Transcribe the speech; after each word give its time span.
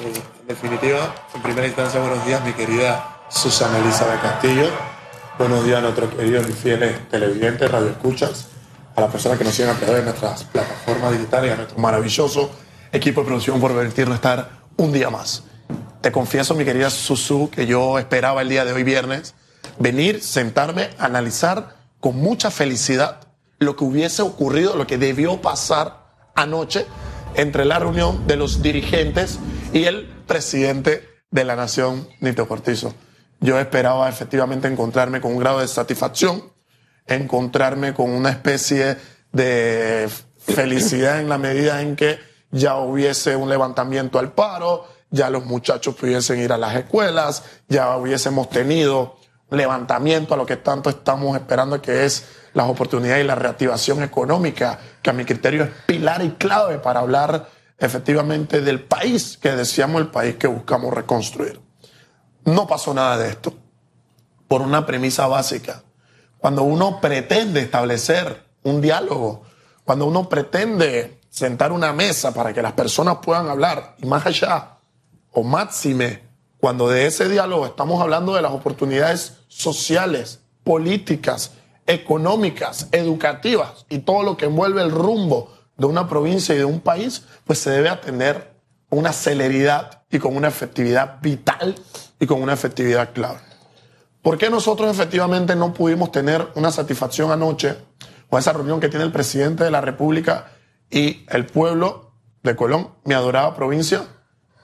Eh, 0.00 0.12
en 0.42 0.46
definitiva, 0.46 1.12
en 1.34 1.42
primera 1.42 1.66
instancia, 1.66 1.98
buenos 2.00 2.24
días, 2.24 2.44
mi 2.44 2.52
querida 2.52 3.18
Susana 3.28 3.78
Elizabeth 3.78 4.20
Castillo. 4.22 4.68
Buenos 5.38 5.64
días 5.64 5.78
a 5.78 5.80
nuestros 5.80 6.14
queridos 6.14 6.48
y 6.48 6.52
fieles 6.52 7.08
televidentes, 7.08 7.68
radioescuchas, 7.68 8.46
a 8.94 9.00
las 9.00 9.10
personas 9.10 9.38
que 9.38 9.44
nos 9.44 9.54
siguen 9.54 9.70
a 9.70 9.74
través 9.74 9.96
de 9.96 10.02
nuestras 10.04 10.44
plataformas 10.44 11.12
digitales 11.12 11.50
y 11.50 11.52
a 11.52 11.56
nuestro 11.56 11.78
maravilloso 11.78 12.50
equipo 12.92 13.22
de 13.22 13.26
producción 13.26 13.60
por 13.60 13.74
permitirnos 13.74 14.14
estar 14.14 14.50
un 14.76 14.92
día 14.92 15.10
más. 15.10 15.42
Te 16.00 16.12
confieso, 16.12 16.54
mi 16.54 16.64
querida 16.64 16.90
Susu, 16.90 17.50
que 17.50 17.66
yo 17.66 17.98
esperaba 17.98 18.42
el 18.42 18.48
día 18.48 18.64
de 18.64 18.72
hoy 18.72 18.84
viernes 18.84 19.34
venir, 19.80 20.22
sentarme, 20.22 20.90
analizar 20.98 21.76
con 21.98 22.16
mucha 22.16 22.52
felicidad 22.52 23.20
lo 23.58 23.74
que 23.74 23.82
hubiese 23.82 24.22
ocurrido, 24.22 24.76
lo 24.76 24.86
que 24.86 24.96
debió 24.96 25.40
pasar 25.42 26.06
anoche 26.36 26.86
entre 27.34 27.64
la 27.64 27.80
reunión 27.80 28.26
de 28.28 28.36
los 28.36 28.62
dirigentes 28.62 29.40
y 29.72 29.84
el 29.84 30.06
presidente 30.26 31.08
de 31.30 31.44
la 31.44 31.56
nación, 31.56 32.08
Nito 32.20 32.48
Cortizo. 32.48 32.94
Yo 33.40 33.58
esperaba 33.58 34.08
efectivamente 34.08 34.68
encontrarme 34.68 35.20
con 35.20 35.32
un 35.32 35.38
grado 35.38 35.60
de 35.60 35.68
satisfacción, 35.68 36.42
encontrarme 37.06 37.94
con 37.94 38.10
una 38.10 38.30
especie 38.30 38.96
de 39.32 40.08
felicidad 40.38 41.20
en 41.20 41.28
la 41.28 41.38
medida 41.38 41.82
en 41.82 41.96
que 41.96 42.18
ya 42.50 42.76
hubiese 42.76 43.36
un 43.36 43.48
levantamiento 43.48 44.18
al 44.18 44.32
paro, 44.32 44.86
ya 45.10 45.30
los 45.30 45.44
muchachos 45.44 45.94
pudiesen 45.94 46.40
ir 46.40 46.52
a 46.52 46.58
las 46.58 46.74
escuelas, 46.74 47.42
ya 47.68 47.96
hubiésemos 47.96 48.48
tenido 48.50 49.16
levantamiento 49.50 50.34
a 50.34 50.36
lo 50.36 50.46
que 50.46 50.56
tanto 50.56 50.90
estamos 50.90 51.36
esperando 51.36 51.80
que 51.80 52.04
es 52.04 52.26
las 52.54 52.68
oportunidades 52.68 53.24
y 53.24 53.26
la 53.26 53.34
reactivación 53.34 54.02
económica, 54.02 54.78
que 55.02 55.10
a 55.10 55.12
mi 55.12 55.24
criterio 55.24 55.64
es 55.64 55.70
pilar 55.86 56.24
y 56.24 56.30
clave 56.32 56.78
para 56.78 57.00
hablar 57.00 57.57
efectivamente 57.78 58.60
del 58.60 58.82
país 58.82 59.38
que 59.40 59.52
deseamos, 59.52 60.00
el 60.00 60.08
país 60.08 60.36
que 60.36 60.46
buscamos 60.46 60.92
reconstruir. 60.92 61.60
No 62.44 62.66
pasó 62.66 62.92
nada 62.92 63.18
de 63.18 63.30
esto, 63.30 63.54
por 64.48 64.62
una 64.62 64.84
premisa 64.86 65.26
básica. 65.26 65.82
Cuando 66.38 66.62
uno 66.62 67.00
pretende 67.00 67.60
establecer 67.60 68.44
un 68.62 68.80
diálogo, 68.80 69.42
cuando 69.84 70.06
uno 70.06 70.28
pretende 70.28 71.20
sentar 71.30 71.72
una 71.72 71.92
mesa 71.92 72.32
para 72.32 72.52
que 72.52 72.62
las 72.62 72.72
personas 72.72 73.18
puedan 73.22 73.48
hablar, 73.48 73.96
y 73.98 74.06
más 74.06 74.26
allá, 74.26 74.78
o 75.32 75.42
máxime, 75.42 76.22
cuando 76.58 76.88
de 76.88 77.06
ese 77.06 77.28
diálogo 77.28 77.66
estamos 77.66 78.00
hablando 78.02 78.34
de 78.34 78.42
las 78.42 78.52
oportunidades 78.52 79.38
sociales, 79.46 80.40
políticas, 80.64 81.52
económicas, 81.86 82.88
educativas 82.92 83.86
y 83.88 84.00
todo 84.00 84.22
lo 84.22 84.36
que 84.36 84.46
envuelve 84.46 84.82
el 84.82 84.90
rumbo 84.90 85.57
de 85.78 85.86
una 85.86 86.08
provincia 86.08 86.54
y 86.54 86.58
de 86.58 86.66
un 86.66 86.80
país, 86.80 87.22
pues 87.44 87.58
se 87.58 87.70
debe 87.70 87.88
atender 87.88 88.52
una 88.90 89.12
celeridad 89.12 90.02
y 90.10 90.18
con 90.18 90.36
una 90.36 90.48
efectividad 90.48 91.18
vital 91.22 91.74
y 92.20 92.26
con 92.26 92.42
una 92.42 92.52
efectividad 92.52 93.14
clave. 93.14 93.38
¿Por 94.20 94.36
qué 94.36 94.50
nosotros 94.50 94.90
efectivamente 94.90 95.56
no 95.56 95.72
pudimos 95.72 96.12
tener 96.12 96.48
una 96.54 96.70
satisfacción 96.70 97.30
anoche 97.30 97.76
con 98.28 98.38
esa 98.38 98.52
reunión 98.52 98.80
que 98.80 98.90
tiene 98.90 99.06
el 99.06 99.12
presidente 99.12 99.64
de 99.64 99.70
la 99.70 99.80
República 99.80 100.48
y 100.90 101.24
el 101.30 101.46
pueblo 101.46 102.12
de 102.42 102.54
Colón, 102.54 102.90
mi 103.04 103.14
adorada 103.14 103.54
provincia? 103.54 104.02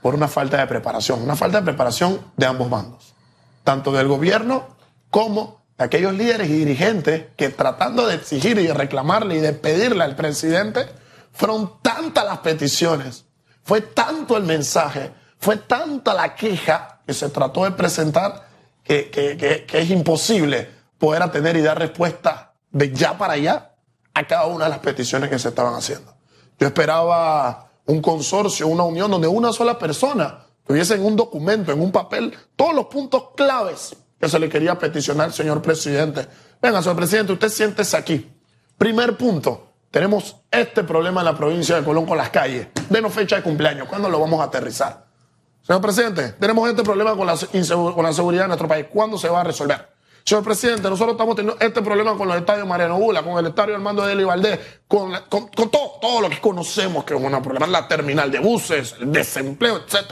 por 0.04 0.14
una 0.14 0.28
falta 0.28 0.58
de 0.58 0.66
preparación, 0.66 1.22
una 1.22 1.34
falta 1.34 1.60
de 1.60 1.64
preparación 1.64 2.20
de 2.36 2.44
ambos 2.44 2.68
bandos, 2.68 3.14
tanto 3.62 3.90
del 3.90 4.06
gobierno 4.06 4.76
como 5.08 5.64
de 5.78 5.84
aquellos 5.84 6.12
líderes 6.12 6.50
y 6.50 6.58
dirigentes 6.58 7.24
que 7.38 7.48
tratando 7.48 8.06
de 8.06 8.16
exigir 8.16 8.58
y 8.58 8.66
de 8.66 8.74
reclamarle 8.74 9.36
y 9.36 9.40
de 9.40 9.54
pedirle 9.54 10.04
al 10.04 10.14
presidente, 10.14 10.84
fueron 11.34 11.82
tantas 11.82 12.24
las 12.24 12.38
peticiones, 12.38 13.26
fue 13.62 13.80
tanto 13.80 14.36
el 14.36 14.44
mensaje, 14.44 15.12
fue 15.38 15.56
tanta 15.56 16.14
la 16.14 16.34
queja 16.34 17.00
que 17.06 17.12
se 17.12 17.28
trató 17.28 17.64
de 17.64 17.72
presentar 17.72 18.48
que, 18.82 19.66
es 19.70 19.90
imposible 19.90 20.70
poder 20.98 21.22
atender 21.22 21.56
y 21.56 21.62
dar 21.62 21.78
respuesta 21.78 22.54
de 22.70 22.92
ya 22.92 23.18
para 23.18 23.34
allá 23.34 23.74
a 24.14 24.26
cada 24.26 24.46
una 24.46 24.64
de 24.64 24.70
las 24.70 24.78
peticiones 24.78 25.28
que 25.28 25.38
se 25.38 25.48
estaban 25.48 25.74
haciendo. 25.74 26.14
Yo 26.58 26.68
esperaba 26.68 27.68
un 27.86 28.00
consorcio, 28.00 28.68
una 28.68 28.84
unión 28.84 29.10
donde 29.10 29.26
una 29.26 29.52
sola 29.52 29.78
persona 29.78 30.46
tuviese 30.66 30.94
en 30.94 31.04
un 31.04 31.16
documento, 31.16 31.72
en 31.72 31.80
un 31.80 31.90
papel, 31.90 32.32
todos 32.54 32.74
los 32.74 32.86
puntos 32.86 33.30
claves 33.36 33.96
que 34.20 34.28
se 34.28 34.38
le 34.38 34.48
quería 34.48 34.78
peticionar 34.78 35.32
señor 35.32 35.60
presidente. 35.60 36.26
Venga, 36.62 36.80
señor 36.80 36.96
presidente, 36.96 37.32
usted 37.32 37.48
siéntese 37.48 37.96
aquí. 37.96 38.30
Primer 38.78 39.16
punto, 39.16 39.73
tenemos 39.94 40.38
este 40.50 40.82
problema 40.82 41.20
en 41.20 41.26
la 41.26 41.36
provincia 41.36 41.76
de 41.76 41.84
Colón 41.84 42.04
con 42.04 42.18
las 42.18 42.30
calles. 42.30 42.66
Denos 42.90 43.12
fecha 43.12 43.36
de 43.36 43.42
cumpleaños, 43.42 43.86
¿cuándo 43.86 44.08
lo 44.08 44.18
vamos 44.18 44.40
a 44.40 44.44
aterrizar? 44.46 45.06
Señor 45.62 45.80
presidente, 45.80 46.32
tenemos 46.32 46.68
este 46.68 46.82
problema 46.82 47.14
con 47.16 47.28
la, 47.28 47.36
con 47.36 48.04
la 48.04 48.12
seguridad 48.12 48.46
en 48.46 48.48
nuestro 48.48 48.66
país, 48.66 48.86
¿cuándo 48.92 49.16
se 49.16 49.28
va 49.28 49.42
a 49.42 49.44
resolver? 49.44 49.88
Señor 50.24 50.42
presidente, 50.42 50.90
nosotros 50.90 51.12
estamos 51.12 51.36
teniendo 51.36 51.64
este 51.64 51.80
problema 51.80 52.16
con 52.16 52.26
los 52.26 52.36
estadios 52.36 52.66
Mariano 52.66 52.98
Bula, 52.98 53.22
con 53.22 53.38
el 53.38 53.46
estadio 53.46 53.76
Armando 53.76 54.04
de 54.04 54.24
Valdés, 54.24 54.58
con, 54.88 55.12
con, 55.28 55.70
todo, 55.70 55.92
todo 56.02 56.22
lo 56.22 56.28
que 56.28 56.40
conocemos 56.40 57.04
que 57.04 57.14
es 57.14 57.20
un 57.20 57.40
problema, 57.40 57.68
la 57.68 57.86
terminal 57.86 58.32
de 58.32 58.40
buses, 58.40 58.96
el 58.98 59.12
desempleo, 59.12 59.76
etc. 59.76 60.10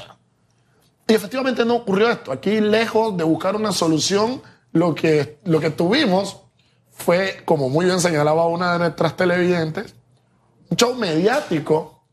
Y 1.09 1.15
efectivamente 1.15 1.65
no 1.65 1.75
ocurrió 1.75 2.09
esto. 2.09 2.31
Aquí, 2.31 2.61
lejos 2.61 3.17
de 3.17 3.25
buscar 3.25 3.57
una 3.57 3.73
solución, 3.73 4.43
lo 4.71 4.95
que, 4.95 5.41
lo 5.43 5.59
que 5.59 5.71
tuvimos 5.71 6.42
fue, 6.93 7.43
como 7.45 7.69
muy 7.69 7.87
bien 7.87 8.01
señalaba 8.01 8.47
una 8.47 8.75
de 8.75 8.79
nuestras 8.79 9.17
televidentes, 9.17 9.95
un 10.71 10.77
show 10.77 10.95
mediático, 10.95 12.05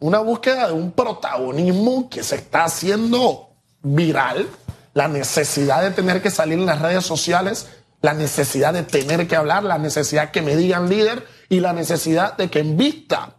una 0.00 0.18
búsqueda 0.18 0.68
de 0.68 0.72
un 0.72 0.92
protagonismo 0.92 2.08
que 2.10 2.22
se 2.22 2.36
está 2.36 2.64
haciendo 2.64 3.50
viral 3.82 4.48
la 4.94 5.08
necesidad 5.08 5.82
de 5.82 5.90
tener 5.90 6.22
que 6.22 6.30
salir 6.30 6.58
en 6.58 6.66
las 6.66 6.80
redes 6.80 7.04
sociales, 7.04 7.68
la 8.00 8.14
necesidad 8.14 8.72
de 8.72 8.82
tener 8.82 9.26
que 9.26 9.36
hablar, 9.36 9.64
la 9.64 9.78
necesidad 9.78 10.30
que 10.30 10.42
me 10.42 10.56
digan 10.56 10.88
líder 10.88 11.26
y 11.48 11.60
la 11.60 11.72
necesidad 11.72 12.36
de 12.36 12.48
que 12.48 12.60
en 12.60 12.76
vista 12.76 13.36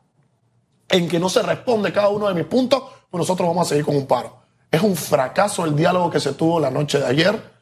en 0.90 1.08
que 1.08 1.20
no 1.20 1.30
se 1.30 1.42
responde 1.42 1.94
cada 1.94 2.10
uno 2.10 2.28
de 2.28 2.36
mis 2.36 2.46
puntos, 2.46 2.84
pues 3.10 3.20
nosotros 3.20 3.48
vamos 3.48 3.68
a 3.68 3.70
seguir 3.70 3.86
con 3.86 3.96
un 3.96 4.06
paro. 4.06 4.38
Es 4.70 4.82
un 4.82 4.96
fracaso 4.96 5.66
el 5.66 5.76
diálogo 5.76 6.12
que 6.12 6.20
se 6.20 6.34
tuvo 6.34 6.60
la 6.60 6.70
noche 6.70 7.00
de 7.00 7.06
ayer. 7.06 7.55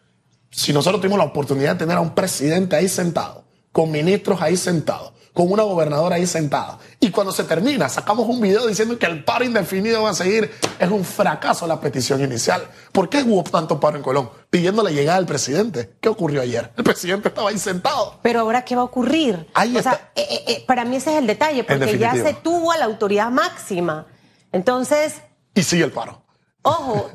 Si 0.53 0.71
nosotros 0.71 1.01
tuvimos 1.01 1.17
la 1.17 1.25
oportunidad 1.25 1.73
de 1.73 1.79
tener 1.79 1.97
a 1.97 2.01
un 2.01 2.13
presidente 2.13 2.75
ahí 2.75 2.87
sentado, 2.87 3.43
con 3.71 3.89
ministros 3.89 4.39
ahí 4.39 4.55
sentados, 4.55 5.13
con 5.33 5.51
una 5.51 5.63
gobernadora 5.63 6.17
ahí 6.17 6.27
sentada. 6.27 6.77
Y 6.99 7.09
cuando 7.09 7.33
se 7.33 7.43
termina, 7.43 7.89
sacamos 7.89 8.27
un 8.29 8.39
video 8.39 8.67
diciendo 8.67 8.99
que 8.99 9.07
el 9.07 9.23
paro 9.23 9.43
indefinido 9.43 10.03
va 10.03 10.11
a 10.11 10.13
seguir. 10.13 10.51
Es 10.77 10.91
un 10.91 11.03
fracaso 11.03 11.65
la 11.65 11.81
petición 11.81 12.23
inicial. 12.23 12.67
¿Por 12.91 13.09
qué 13.09 13.23
hubo 13.23 13.43
tanto 13.43 13.79
paro 13.79 13.97
en 13.97 14.03
Colón? 14.03 14.29
Pidiendo 14.51 14.83
la 14.83 14.91
llegada 14.91 15.17
del 15.17 15.25
presidente. 15.25 15.95
¿Qué 15.99 16.07
ocurrió 16.07 16.41
ayer? 16.41 16.71
El 16.77 16.83
presidente 16.83 17.29
estaba 17.29 17.49
ahí 17.49 17.57
sentado. 17.57 18.19
Pero 18.21 18.41
ahora, 18.41 18.63
¿qué 18.63 18.75
va 18.75 18.81
a 18.81 18.85
ocurrir? 18.85 19.47
Ahí 19.55 19.75
o 19.75 19.81
sea, 19.81 20.11
eh, 20.15 20.21
eh, 20.29 20.43
eh, 20.47 20.63
para 20.67 20.85
mí 20.85 20.97
ese 20.97 21.13
es 21.13 21.17
el 21.17 21.25
detalle, 21.25 21.63
porque 21.63 21.97
ya 21.97 22.13
se 22.13 22.35
tuvo 22.35 22.71
a 22.71 22.77
la 22.77 22.85
autoridad 22.85 23.31
máxima. 23.31 24.05
Entonces. 24.51 25.15
Y 25.55 25.63
sigue 25.63 25.83
el 25.83 25.91
paro. 25.91 26.21
Ojo, 26.61 27.09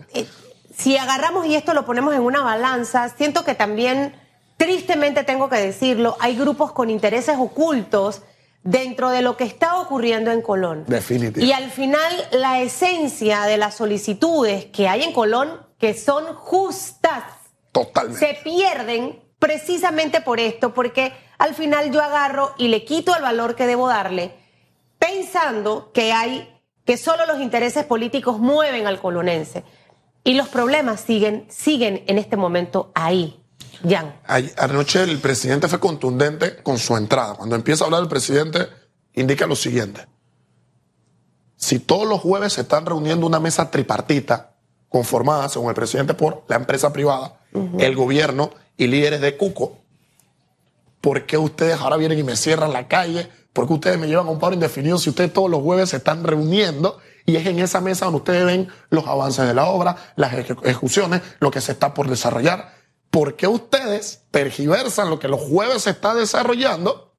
si 0.79 0.97
agarramos 0.97 1.47
y 1.47 1.57
esto 1.57 1.75
lo 1.75 1.85
ponemos 1.85 2.15
en 2.15 2.21
una 2.21 2.43
balanza, 2.43 3.09
siento 3.09 3.45
que 3.45 3.55
también 3.55 4.15
tristemente 4.57 5.25
tengo 5.25 5.49
que 5.49 5.57
decirlo, 5.57 6.17
hay 6.21 6.37
grupos 6.37 6.73
con 6.73 6.89
intereses 6.89 7.37
ocultos 7.39 8.23
dentro 8.63 9.11
de 9.11 9.23
lo 9.23 9.37
que 9.37 9.45
está 9.45 9.79
ocurriendo 9.81 10.31
en 10.31 10.41
Colón. 10.41 10.85
Definitivamente. 10.87 11.45
Y 11.45 11.53
al 11.53 11.71
final, 11.71 12.13
la 12.33 12.61
esencia 12.61 13.43
de 13.43 13.57
las 13.57 13.77
solicitudes 13.77 14.67
que 14.67 14.89
hay 14.89 15.03
en 15.03 15.13
Colón, 15.13 15.67
que 15.79 15.95
son 15.95 16.35
justas, 16.35 17.25
Totalmente. 17.73 18.21
se 18.21 18.35
pierden 18.43 19.21
precisamente 19.39 20.21
por 20.21 20.41
esto, 20.41 20.75
porque 20.75 21.13
al 21.39 21.55
final 21.55 21.93
yo 21.93 22.03
agarro 22.03 22.53
y 22.57 22.69
le 22.69 22.85
quito 22.85 23.15
el 23.17 23.23
valor 23.23 23.57
que 23.57 23.67
debo 23.67 23.89
darle, 23.89 24.35
pensando 24.99 25.91
que 25.93 26.13
hay 26.13 26.55
que 26.85 26.97
solo 26.97 27.27
los 27.27 27.41
intereses 27.41 27.85
políticos 27.85 28.39
mueven 28.39 28.87
al 28.87 29.01
colonense. 29.01 29.63
Y 30.29 30.35
los 30.35 30.49
problemas 30.51 31.01
siguen, 31.01 31.47
siguen 31.49 32.05
en 32.07 32.19
este 32.19 32.37
momento 32.37 32.93
ahí. 32.95 33.43
Jan. 33.83 34.15
Anoche 34.59 35.03
el 35.03 35.21
presidente 35.21 35.69
fue 35.69 35.81
contundente 35.81 36.63
con 36.63 36.77
su 36.77 36.95
entrada. 36.99 37.37
Cuando 37.37 37.57
empieza 37.57 37.85
a 37.85 37.87
hablar 37.87 38.03
el 38.03 38.09
presidente, 38.09 38.67
indica 39.15 39.47
lo 39.47 39.57
siguiente. 39.57 40.05
Si 41.57 41.79
todos 41.79 42.07
los 42.07 42.21
jueves 42.21 42.53
se 42.53 42.61
están 42.61 42.85
reuniendo 42.85 43.27
una 43.27 43.41
mesa 43.41 43.71
tripartita, 43.71 44.53
conformada, 44.91 45.49
según 45.49 45.71
el 45.71 45.75
presidente, 45.75 46.13
por 46.13 46.45
la 46.47 46.57
empresa 46.57 46.93
privada, 46.93 47.41
el 47.79 47.97
gobierno 47.97 48.51
y 48.77 48.87
líderes 48.87 49.23
de 49.23 49.35
Cuco, 49.39 49.79
¿por 51.01 51.25
qué 51.25 51.39
ustedes 51.39 51.81
ahora 51.81 51.97
vienen 51.97 52.19
y 52.19 52.23
me 52.23 52.37
cierran 52.37 52.75
la 52.75 52.87
calle? 52.87 53.31
¿Por 53.55 53.67
qué 53.67 53.73
ustedes 53.73 53.99
me 53.99 54.07
llevan 54.07 54.27
a 54.27 54.31
un 54.31 54.39
paro 54.39 54.53
indefinido 54.53 54.99
si 54.99 55.09
ustedes 55.09 55.33
todos 55.33 55.51
los 55.51 55.63
jueves 55.63 55.89
se 55.89 55.97
están 55.97 56.23
reuniendo? 56.23 56.99
Y 57.29 57.37
es 57.37 57.47
en 57.47 57.59
esa 57.61 57.81
mesa 57.81 58.07
donde 58.07 58.19
ustedes 58.19 58.45
ven 58.45 58.69
los 58.91 59.07
avances 59.07 59.47
de 59.47 59.55
la 59.55 59.67
obra, 59.67 59.97
las 60.17 60.33
ejecuciones, 60.33 61.23
lo 61.39 61.51
que 61.51 61.61
se 61.61 61.73
está 61.73 61.95
por 61.95 62.09
desarrollar. 62.09 62.79
¿por 63.11 63.37
qué 63.37 63.47
ustedes 63.47 64.25
tergiversan 64.31 65.11
lo 65.11 65.19
que 65.19 65.29
los 65.29 65.41
jueves 65.41 65.83
se 65.83 65.91
está 65.91 66.15
desarrollando 66.15 67.17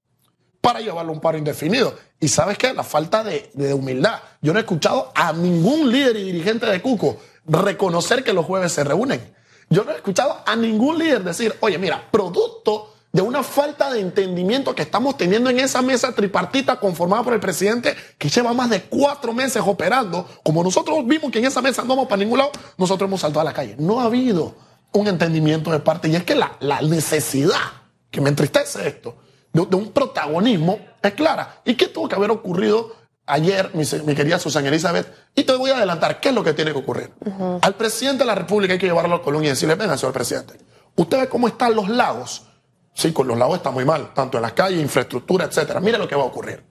para 0.62 0.82
llevarlo 0.82 1.12
a 1.12 1.16
un 1.16 1.22
paro 1.22 1.38
indefinido. 1.38 1.96
Y 2.20 2.28
sabes 2.28 2.58
qué? 2.58 2.74
La 2.74 2.84
falta 2.84 3.24
de, 3.24 3.50
de 3.54 3.74
humildad. 3.74 4.20
Yo 4.42 4.54
no 4.54 4.60
he 4.60 4.62
escuchado 4.62 5.12
a 5.16 5.32
ningún 5.34 5.92
líder 5.92 6.18
y 6.18 6.24
dirigente 6.24 6.66
de 6.66 6.82
Cuco 6.82 7.18
reconocer 7.46 8.24
que 8.24 8.34
los 8.34 8.46
jueves 8.46 8.74
se 8.74 8.84
reúnen. 8.84 9.36
Yo 9.70 9.84
no 9.84 9.92
he 9.92 9.96
escuchado 9.96 10.42
a 10.46 10.56
ningún 10.56 10.98
líder 10.98 11.24
decir, 11.24 11.56
oye, 11.62 11.78
mira, 11.78 12.10
producto 12.12 12.94
de 13.12 13.22
una 13.22 13.44
falta 13.44 13.92
de 13.92 14.02
entendimiento 14.02 14.76
que 14.76 14.84
estamos 14.84 15.18
teniendo 15.18 15.50
en 15.50 15.60
esa 15.60 15.82
mesa 15.82 16.14
tripartita 16.14 16.80
conformada 16.80 17.24
por 17.24 17.34
el 17.34 17.40
presidente 17.40 17.96
que 18.18 18.30
lleva 18.30 18.54
más 18.54 18.70
de 18.70 18.84
cuatro 18.84 19.34
meses 19.34 19.64
operando, 19.66 20.28
como 20.44 20.64
nosotros 20.64 21.00
vimos 21.06 21.32
que 21.32 21.40
en 21.40 21.46
esa 21.46 21.62
mesa 21.62 21.82
no 21.82 21.90
vamos 21.90 22.08
para 22.08 22.20
ningún 22.20 22.38
lado, 22.38 22.52
nosotros 22.78 23.08
hemos 23.08 23.22
saltado 23.22 23.42
a 23.42 23.46
la 23.46 23.54
calle. 23.54 23.76
No 23.80 24.00
ha 24.00 24.06
habido 24.06 24.56
un 24.92 25.08
entendimiento 25.08 25.72
de 25.72 25.80
parte 25.80 26.08
y 26.08 26.16
es 26.16 26.24
que 26.24 26.36
la, 26.36 26.56
la 26.60 26.82
necesidad 26.82 27.58
que 28.12 28.22
me 28.22 28.30
entristece 28.30 28.88
esto 28.88 29.16
de, 29.54 29.66
de, 29.66 29.76
un 29.76 29.92
protagonismo 29.92 30.80
es 31.02 31.14
clara. 31.14 31.62
¿Y 31.66 31.76
qué 31.76 31.88
tuvo 31.88 32.08
que 32.08 32.16
haber 32.16 32.32
ocurrido 32.32 32.96
ayer, 33.26 33.72
mi, 33.74 33.84
mi, 34.06 34.16
querida 34.16 34.38
Susana 34.38 34.68
Elizabeth? 34.68 35.12
Y 35.34 35.44
te 35.44 35.56
voy 35.56 35.72
a 35.72 35.78
adelantar 35.78 36.20
qué 36.20 36.30
es 36.30 36.36
lo 36.36 36.44
que 36.44 36.54
tiene 36.54 36.72
que 36.72 36.78
ocurrir. 36.78 37.12
Uh 37.26 37.30
-huh. 37.30 37.60
Al 37.62 37.76
presidente 37.76 38.20
de 38.20 38.26
la 38.26 38.36
República 38.36 38.74
hay 38.74 38.80
que 38.80 38.88
llevarlo 38.88 39.16
a 39.16 39.22
Colombia 39.24 39.48
y 39.48 39.52
decirle, 39.52 39.76
venga, 39.76 39.98
señor 39.98 40.14
presidente, 40.14 40.56
usted 40.96 41.22
ve 41.22 41.30
cómo 41.30 41.48
están 41.48 41.76
los 41.76 41.90
lagos 41.90 42.44
Sí, 43.00 43.14
con 43.14 43.30
los 43.30 43.38
lagos 43.38 43.56
está 43.56 43.72
muy 43.72 43.86
mal, 43.86 44.14
tanto 44.14 44.38
en 44.38 44.42
las 44.42 44.52
calles, 44.52 44.82
infraestructura, 44.82 45.46
etcétera. 45.46 45.80
Mire 45.80 45.98
lo 45.98 46.06
que 46.06 46.18
va 46.18 46.24
a 46.24 46.26
ocurrir. 46.26 46.62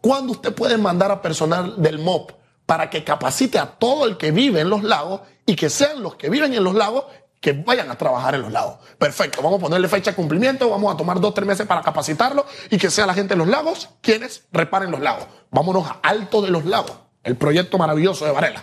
¿Cuándo 0.00 0.32
usted 0.32 0.52
puede 0.52 0.76
mandar 0.76 1.12
a 1.12 1.22
personal 1.22 1.80
del 1.80 2.00
MOP 2.00 2.32
para 2.66 2.90
que 2.90 3.04
capacite 3.04 3.56
a 3.60 3.66
todo 3.66 4.04
el 4.04 4.16
que 4.16 4.32
vive 4.32 4.58
en 4.58 4.68
los 4.68 4.82
lagos 4.82 5.20
y 5.46 5.54
que 5.54 5.70
sean 5.70 6.02
los 6.02 6.16
que 6.16 6.28
viven 6.28 6.52
en 6.54 6.64
los 6.64 6.74
lagos 6.74 7.04
que 7.40 7.52
vayan 7.52 7.88
a 7.88 7.96
trabajar 7.96 8.34
en 8.34 8.42
los 8.42 8.50
lagos? 8.50 8.78
Perfecto, 8.98 9.40
vamos 9.42 9.60
a 9.60 9.62
ponerle 9.62 9.86
fecha 9.86 10.10
de 10.10 10.16
cumplimiento, 10.16 10.68
vamos 10.68 10.92
a 10.92 10.96
tomar 10.96 11.20
dos, 11.20 11.32
tres 11.32 11.46
meses 11.46 11.68
para 11.68 11.82
capacitarlo 11.82 12.46
y 12.68 12.78
que 12.78 12.90
sea 12.90 13.06
la 13.06 13.14
gente 13.14 13.34
de 13.34 13.38
los 13.38 13.46
lagos 13.46 13.90
quienes 14.00 14.42
reparen 14.50 14.90
los 14.90 14.98
lagos. 14.98 15.28
Vámonos 15.52 15.86
a 15.86 16.00
Alto 16.02 16.42
de 16.42 16.50
los 16.50 16.64
Lagos, 16.64 16.98
el 17.22 17.36
proyecto 17.36 17.78
maravilloso 17.78 18.24
de 18.24 18.32
Varela. 18.32 18.60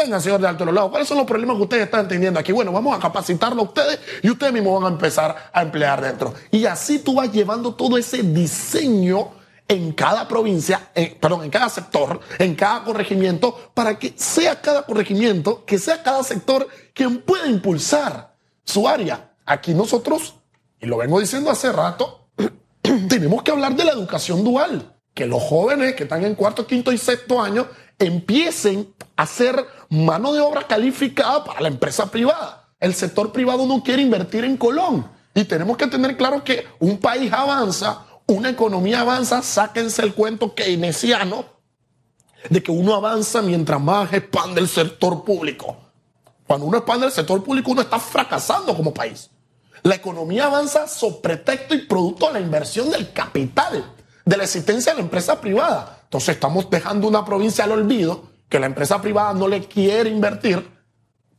Venga, 0.00 0.20
señor 0.20 0.40
de 0.40 0.46
Alto 0.46 0.60
de 0.60 0.66
los 0.66 0.74
Lagos, 0.76 0.90
¿cuáles 0.92 1.08
son 1.08 1.18
los 1.18 1.26
problemas 1.26 1.56
que 1.56 1.62
ustedes 1.64 1.84
están 1.86 2.02
entendiendo 2.02 2.38
aquí? 2.38 2.52
Bueno, 2.52 2.70
vamos 2.70 2.96
a 2.96 3.00
capacitarlo 3.00 3.62
a 3.62 3.64
ustedes 3.64 3.98
y 4.22 4.30
ustedes 4.30 4.52
mismos 4.52 4.80
van 4.80 4.92
a 4.92 4.94
empezar 4.94 5.50
a 5.52 5.60
emplear 5.60 6.00
dentro. 6.00 6.34
Y 6.52 6.66
así 6.66 7.00
tú 7.00 7.14
vas 7.14 7.32
llevando 7.32 7.74
todo 7.74 7.98
ese 7.98 8.22
diseño 8.22 9.30
en 9.66 9.90
cada 9.94 10.28
provincia, 10.28 10.90
en, 10.94 11.16
perdón, 11.18 11.42
en 11.42 11.50
cada 11.50 11.68
sector, 11.68 12.20
en 12.38 12.54
cada 12.54 12.84
corregimiento, 12.84 13.72
para 13.74 13.98
que 13.98 14.14
sea 14.14 14.60
cada 14.60 14.82
corregimiento, 14.82 15.64
que 15.64 15.80
sea 15.80 16.00
cada 16.00 16.22
sector 16.22 16.68
quien 16.94 17.20
pueda 17.22 17.48
impulsar 17.48 18.36
su 18.62 18.86
área. 18.86 19.32
Aquí 19.44 19.74
nosotros, 19.74 20.36
y 20.80 20.86
lo 20.86 20.98
vengo 20.98 21.18
diciendo 21.18 21.50
hace 21.50 21.72
rato, 21.72 22.28
tenemos 23.08 23.42
que 23.42 23.50
hablar 23.50 23.74
de 23.74 23.84
la 23.84 23.92
educación 23.92 24.44
dual. 24.44 24.94
Que 25.12 25.26
los 25.26 25.42
jóvenes 25.42 25.96
que 25.96 26.04
están 26.04 26.24
en 26.24 26.36
cuarto, 26.36 26.68
quinto 26.68 26.92
y 26.92 26.98
sexto 26.98 27.42
año 27.42 27.66
empiecen 27.98 28.94
a 29.16 29.26
ser 29.26 29.66
mano 29.88 30.32
de 30.32 30.40
obra 30.40 30.66
calificada 30.66 31.44
para 31.44 31.60
la 31.60 31.68
empresa 31.68 32.10
privada. 32.10 32.68
El 32.80 32.94
sector 32.94 33.32
privado 33.32 33.66
no 33.66 33.82
quiere 33.82 34.02
invertir 34.02 34.44
en 34.44 34.56
Colón. 34.56 35.08
Y 35.34 35.44
tenemos 35.44 35.76
que 35.76 35.86
tener 35.86 36.16
claro 36.16 36.42
que 36.42 36.66
un 36.78 36.98
país 36.98 37.32
avanza, 37.32 38.04
una 38.26 38.50
economía 38.50 39.00
avanza, 39.00 39.42
sáquense 39.42 40.02
el 40.02 40.14
cuento 40.14 40.54
keynesiano 40.54 41.44
de 42.48 42.62
que 42.62 42.70
uno 42.70 42.94
avanza 42.94 43.42
mientras 43.42 43.80
más 43.80 44.12
expande 44.12 44.60
el 44.60 44.68
sector 44.68 45.24
público. 45.24 45.76
Cuando 46.46 46.66
uno 46.66 46.78
expande 46.78 47.06
el 47.06 47.12
sector 47.12 47.42
público, 47.42 47.72
uno 47.72 47.82
está 47.82 47.98
fracasando 47.98 48.74
como 48.74 48.94
país. 48.94 49.30
La 49.82 49.94
economía 49.94 50.46
avanza 50.46 50.88
sobre 50.88 51.16
pretexto 51.18 51.74
y 51.74 51.86
producto 51.86 52.26
de 52.28 52.34
la 52.34 52.40
inversión 52.40 52.90
del 52.90 53.12
capital, 53.12 53.94
de 54.24 54.36
la 54.36 54.44
existencia 54.44 54.92
de 54.92 54.98
la 54.98 55.04
empresa 55.04 55.40
privada. 55.40 56.00
Entonces 56.04 56.30
estamos 56.30 56.68
dejando 56.70 57.06
una 57.06 57.24
provincia 57.24 57.64
al 57.64 57.72
olvido 57.72 58.37
que 58.48 58.58
la 58.58 58.66
empresa 58.66 59.00
privada 59.00 59.34
no 59.34 59.48
le 59.48 59.64
quiere 59.66 60.10
invertir. 60.10 60.78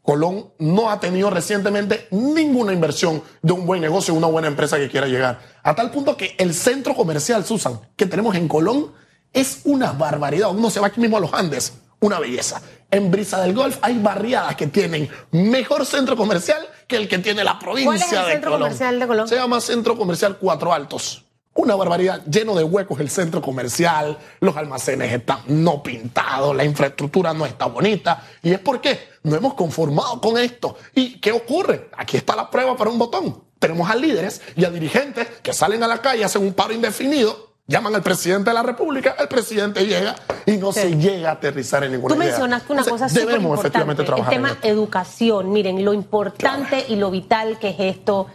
Colón 0.02 0.54
no 0.60 0.90
ha 0.90 1.00
tenido 1.00 1.30
recientemente 1.30 2.08
ninguna 2.12 2.74
inversión 2.74 3.22
de 3.42 3.54
un 3.54 3.66
buen 3.66 3.82
negocio, 3.82 4.14
una 4.14 4.28
buena 4.28 4.48
empresa 4.48 4.78
que 4.78 4.90
quiera 4.90 5.08
llegar. 5.08 5.40
A 5.62 5.76
tal 5.76 5.92
punto 5.92 6.18
que 6.18 6.36
el 6.40 6.54
centro 6.54 6.96
comercial, 6.96 7.46
Susan, 7.46 7.80
que 7.96 8.06
tenemos 8.06 8.36
en 8.36 8.48
Colón, 8.48 8.92
es 9.34 9.62
una 9.66 9.92
barbaridad. 9.92 10.50
Uno 10.50 10.70
se 10.70 10.80
va 10.80 10.88
aquí 10.88 11.00
mismo 11.00 11.18
a 11.18 11.20
los 11.20 11.34
Andes, 11.34 11.74
una 12.00 12.20
belleza. 12.20 12.62
En 12.90 13.12
Brisa 13.12 13.40
del 13.42 13.54
Golf 13.54 13.78
hay 13.82 14.00
barriadas 14.00 14.56
que 14.56 14.68
tienen 14.68 15.08
mejor 15.32 15.86
centro 15.86 16.16
comercial 16.16 16.68
que 16.88 16.96
el 16.96 17.08
que 17.08 17.20
tiene 17.20 17.44
la 17.44 17.60
provincia 17.60 17.86
¿Cuál 17.86 17.98
es 18.02 18.12
el 18.12 18.26
de 18.26 18.32
centro 18.32 18.52
Colón. 18.52 18.68
comercial 18.70 19.00
de 19.00 19.08
Colón? 19.08 19.28
Se 19.28 19.36
llama 19.36 19.62
Centro 19.62 19.96
Comercial 19.96 20.38
Cuatro 20.40 20.74
Altos. 20.74 21.29
Una 21.56 21.75
barbaridad, 21.75 22.24
lleno 22.25 22.56
de 22.56 22.63
huecos 22.63 23.00
el 23.00 23.10
centro 23.10 23.42
comercial, 23.42 24.18
los 24.40 24.56
almacenes 24.56 25.12
están 25.12 25.40
no 25.48 25.84
pintados, 25.84 26.56
la 26.56 26.63
infraestructura 26.63 27.34
no 27.34 27.46
está 27.46 27.66
bonita. 27.66 28.24
¿Y 28.44 28.51
es 28.51 28.60
porque 28.60 29.00
no 29.24 29.36
hemos 29.36 29.56
conformado 29.56 30.22
con 30.22 30.38
esto? 30.38 30.78
¿Y 30.96 31.19
qué 31.19 31.31
ocurre? 31.31 31.90
Aquí 31.98 32.16
está 32.18 32.36
la 32.36 32.50
prueba 32.50 32.78
para 32.78 32.90
un 32.92 33.00
botón. 33.00 33.44
Tenemos 33.57 33.90
a 33.90 33.96
líderes 33.96 34.42
y 34.56 34.63
a 34.63 34.69
dirigentes 34.69 35.28
que 35.44 35.51
salen 35.51 35.84
a 35.84 35.88
la 35.88 36.01
calle, 36.01 36.24
hacen 36.24 36.44
un 36.44 36.54
paro 36.54 36.72
indefinido, 36.74 37.50
llaman 37.68 37.94
al 37.94 38.04
presidente 38.04 38.52
de 38.52 38.54
la 38.54 38.63
República, 38.63 39.16
el 39.19 39.28
presidente 39.28 39.86
llega 39.86 40.16
y 40.45 40.54
no 40.54 40.72
Sí. 40.72 40.80
se 40.81 40.95
llega 40.98 41.30
a 41.30 41.34
aterrizar 41.34 41.84
en 41.84 41.92
ninguna 41.92 42.16
Tú 42.16 42.22
idea. 42.22 42.30
mencionaste 42.31 42.72
una 42.72 42.81
Entonces, 42.84 42.92
cosa 43.07 43.10
súper 43.10 43.28
Debemos 43.28 43.60
efectivamente 43.60 44.04
trabajar 44.06 44.34
el 44.34 44.38
tema 44.42 44.57
educación. 44.63 45.52
Miren, 45.52 45.84
lo 45.84 45.94
importante 45.94 46.86
y 46.88 46.95
lo 46.95 47.12
vital 47.12 47.60
que 47.60 47.69
es 47.72 47.80
esto, 47.80 48.28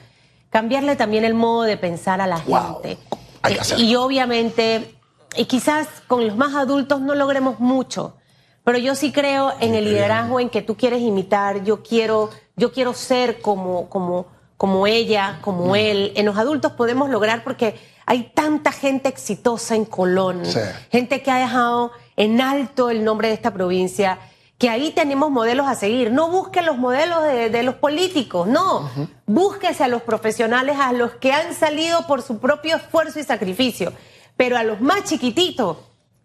cambiarle 0.58 0.94
también 0.94 1.24
el 1.24 1.34
modo 1.34 1.62
de 1.62 1.76
pensar 1.76 2.20
a 2.20 2.28
la 2.28 2.38
Wow. 2.46 2.80
gente. 2.80 2.96
Hay 3.42 3.54
que 3.54 3.58
Eh, 3.58 3.60
hacerlo. 3.60 3.84
y 3.84 3.96
obviamente, 3.96 4.94
y 5.36 5.46
quizás 5.46 5.88
con 6.06 6.24
los 6.24 6.36
más 6.36 6.54
adultos 6.54 7.00
no 7.00 7.16
logremos 7.16 7.58
mucho, 7.58 8.14
pero 8.62 8.78
yo 8.78 8.94
sí 8.94 9.10
creo 9.10 9.52
en 9.58 9.74
el 9.74 9.84
liderazgo 9.84 10.38
en 10.38 10.48
que 10.48 10.62
tú 10.62 10.76
quieres 10.76 11.00
imitar, 11.02 11.64
yo 11.64 11.82
quiero, 11.82 12.30
yo 12.54 12.70
quiero 12.72 12.94
ser 12.94 13.40
como, 13.42 13.88
como, 13.90 14.26
como 14.56 14.86
ella, 14.86 15.38
Mm. 15.38 15.42
como 15.42 15.74
él. 15.74 16.12
En 16.14 16.24
los 16.24 16.38
adultos 16.38 16.70
podemos 16.70 17.10
lograr 17.10 17.42
porque 17.42 17.74
hay 18.06 18.30
tanta 18.32 18.70
gente 18.70 19.08
exitosa 19.08 19.74
en 19.74 19.86
Colón, 19.86 20.46
Sí. 20.46 20.60
gente 20.92 21.20
que 21.20 21.32
ha 21.32 21.38
dejado 21.38 21.90
en 22.16 22.40
alto 22.40 22.90
el 22.90 23.02
nombre 23.02 23.26
de 23.26 23.34
esta 23.34 23.52
provincia, 23.52 24.20
que 24.58 24.68
ahí 24.68 24.92
tenemos 24.92 25.30
modelos 25.30 25.66
a 25.66 25.74
seguir. 25.74 26.12
No 26.12 26.30
busque 26.30 26.62
los 26.62 26.76
modelos 26.76 27.22
de, 27.24 27.50
de 27.50 27.62
los 27.62 27.74
políticos, 27.76 28.46
no. 28.46 28.90
Búsquese 29.26 29.84
a 29.84 29.88
los 29.88 30.02
profesionales, 30.02 30.76
a 30.78 30.92
los 30.92 31.12
que 31.12 31.32
han 31.32 31.54
salido 31.54 32.06
por 32.06 32.22
su 32.22 32.38
propio 32.38 32.76
esfuerzo 32.76 33.18
y 33.18 33.24
sacrificio. 33.24 33.92
Pero 34.36 34.56
a 34.56 34.62
los 34.62 34.80
más 34.80 35.04
chiquititos, 35.04 35.78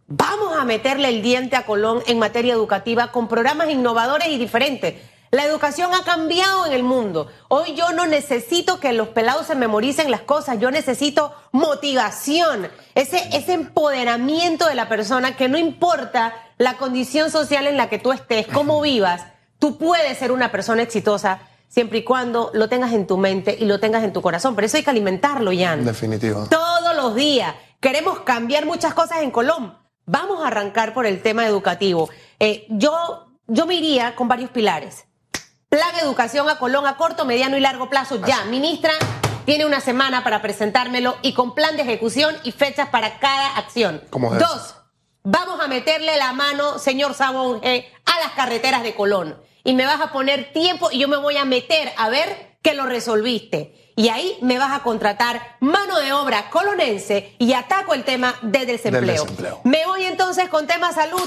vamos 0.07 0.57
a 0.57 0.65
meterle 0.65 1.09
el 1.09 1.21
diente 1.21 1.55
a 1.55 1.65
Colón 1.65 2.01
en 2.07 2.19
materia 2.19 2.53
educativa 2.53 3.11
con 3.11 3.27
programas 3.27 3.69
innovadores 3.69 4.27
y 4.29 4.37
diferentes. 4.37 4.95
La 5.31 5.45
educación 5.45 5.93
ha 5.93 6.03
cambiado 6.03 6.65
en 6.65 6.73
el 6.73 6.81
mundo. 6.81 7.27
Hoy 7.49 7.75
yo 7.75 7.91
no 7.91 8.07
necesito 8.07 8.79
que 8.79 8.93
los 8.93 9.09
pelados 9.09 9.45
se 9.45 9.53
memoricen 9.53 10.09
las 10.09 10.21
cosas, 10.21 10.59
yo 10.59 10.71
necesito 10.71 11.35
motivación, 11.51 12.67
ese, 12.95 13.21
ese 13.33 13.53
empoderamiento 13.53 14.65
de 14.65 14.73
la 14.73 14.89
persona 14.89 15.35
que 15.35 15.47
no 15.47 15.59
importa 15.59 16.33
la 16.59 16.77
condición 16.77 17.31
social 17.31 17.65
en 17.65 17.77
la 17.77 17.89
que 17.89 17.97
tú 17.97 18.11
estés, 18.11 18.45
cómo 18.45 18.81
vivas, 18.81 19.23
tú 19.57 19.77
puedes 19.77 20.17
ser 20.17 20.31
una 20.31 20.51
persona 20.51 20.83
exitosa 20.83 21.39
siempre 21.69 21.99
y 21.99 22.03
cuando 22.03 22.51
lo 22.53 22.67
tengas 22.67 22.91
en 22.91 23.07
tu 23.07 23.17
mente 23.17 23.55
y 23.57 23.65
lo 23.65 23.79
tengas 23.79 24.03
en 24.03 24.11
tu 24.11 24.21
corazón. 24.21 24.55
Pero 24.55 24.67
eso 24.67 24.77
hay 24.77 24.83
que 24.83 24.89
alimentarlo, 24.89 25.51
Jan. 25.57 25.85
Definitivo. 25.85 26.47
Todos 26.49 26.95
los 26.95 27.15
días. 27.15 27.55
Queremos 27.79 28.19
cambiar 28.19 28.65
muchas 28.65 28.93
cosas 28.93 29.21
en 29.21 29.31
Colón. 29.31 29.77
Vamos 30.05 30.43
a 30.43 30.47
arrancar 30.47 30.93
por 30.93 31.05
el 31.05 31.21
tema 31.21 31.45
educativo. 31.47 32.09
Eh, 32.39 32.65
yo, 32.69 33.29
yo 33.47 33.65
me 33.65 33.75
iría 33.75 34.15
con 34.15 34.27
varios 34.27 34.49
pilares. 34.49 35.05
Plan 35.69 35.95
educación 36.01 36.49
a 36.49 36.57
Colón 36.57 36.85
a 36.87 36.97
corto, 36.97 37.23
mediano 37.23 37.55
y 37.55 37.61
largo 37.61 37.89
plazo 37.89 38.19
ya. 38.25 38.43
Ministra 38.45 38.91
tiene 39.45 39.65
una 39.65 39.79
semana 39.79 40.25
para 40.25 40.41
presentármelo 40.41 41.15
y 41.21 41.33
con 41.33 41.55
plan 41.55 41.77
de 41.77 41.83
ejecución 41.83 42.35
y 42.43 42.51
fechas 42.51 42.89
para 42.89 43.19
cada 43.19 43.55
acción. 43.55 44.01
¿Cómo 44.09 44.33
es? 44.33 44.39
Dos, 44.39 44.75
vamos 45.23 45.59
a 45.59 45.67
meterle 45.67 46.17
la 46.17 46.33
mano, 46.33 46.79
señor 46.79 47.13
Sabonge, 47.13 47.91
a 48.05 48.19
las 48.19 48.31
carreteras 48.33 48.83
de 48.83 48.95
Colón. 48.95 49.39
Y 49.63 49.73
me 49.73 49.85
vas 49.85 50.01
a 50.01 50.11
poner 50.11 50.51
tiempo 50.53 50.89
y 50.91 50.99
yo 50.99 51.07
me 51.07 51.17
voy 51.17 51.37
a 51.37 51.45
meter 51.45 51.91
a 51.97 52.09
ver 52.09 52.57
que 52.61 52.73
lo 52.73 52.85
resolviste. 52.85 53.75
Y 53.95 54.07
ahí 54.09 54.37
me 54.41 54.57
vas 54.57 54.71
a 54.71 54.81
contratar 54.83 55.57
mano 55.59 55.99
de 55.99 56.13
obra 56.13 56.49
colonense 56.49 57.35
y 57.37 57.53
ataco 57.53 57.93
el 57.93 58.05
tema 58.05 58.33
del 58.41 58.65
desempleo. 58.65 59.23
desempleo. 59.23 59.61
Me 59.65 59.85
voy 59.85 60.05
entonces 60.05 60.47
con 60.49 60.67
tema 60.67 60.93
salud. 60.93 61.21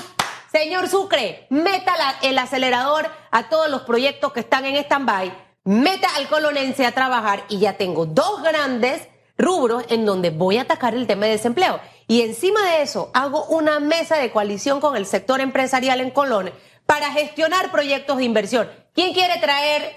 Señor 0.51 0.89
Sucre, 0.89 1.47
meta 1.51 1.97
la- 1.97 2.17
el 2.23 2.39
acelerador 2.39 3.11
a 3.31 3.49
todos 3.49 3.69
los 3.71 3.83
proyectos 3.83 4.33
que 4.33 4.41
están 4.41 4.65
en 4.65 4.77
stand-by, 4.77 5.33
meta 5.65 6.09
al 6.17 6.29
colonense 6.29 6.85
a 6.87 6.93
trabajar 6.93 7.45
y 7.49 7.59
ya 7.59 7.75
tengo 7.75 8.07
dos 8.07 8.43
grandes 8.43 9.09
rubros 9.39 9.85
en 9.89 10.05
donde 10.07 10.31
voy 10.31 10.59
a 10.59 10.63
atacar 10.63 10.95
el 10.95 11.07
tema 11.07 11.27
de 11.27 11.33
desempleo. 11.33 11.81
Y 12.13 12.21
encima 12.21 12.61
de 12.73 12.83
eso, 12.83 13.11
hago 13.15 13.47
una 13.47 13.81
mesa 13.81 14.19
de 14.19 14.31
coalición 14.31 14.83
con 14.83 14.97
el 14.97 15.07
sector 15.07 15.41
empresarial 15.41 15.99
en 16.03 16.11
Colón 16.11 16.51
para 16.85 17.11
gestionar 17.11 17.73
proyectos 17.73 18.19
de 18.19 18.25
inversión. 18.25 18.69
¿Quién 18.95 19.15
quiere 19.15 19.41
traer 19.41 19.95